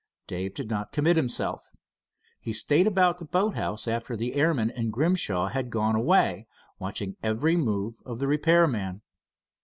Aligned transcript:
Dave 0.25 0.55
did 0.55 0.67
not 0.67 0.91
commit 0.91 1.15
himself. 1.15 1.69
He 2.39 2.53
stayed 2.53 2.87
about 2.87 3.19
the 3.19 3.25
boat 3.25 3.53
house 3.53 3.87
after 3.87 4.17
the 4.17 4.33
airman 4.33 4.71
and 4.71 4.91
Grimshaw 4.91 5.49
had 5.49 5.69
gone 5.69 5.93
away, 5.95 6.47
watching 6.79 7.17
every 7.21 7.55
move 7.55 8.01
of 8.03 8.17
the 8.17 8.25
repair 8.27 8.67
man. 8.67 9.03